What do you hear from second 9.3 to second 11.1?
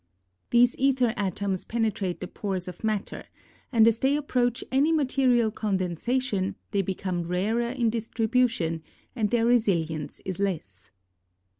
resilience is less.